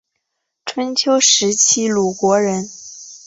[0.65, 2.67] 春秋时期鲁国人。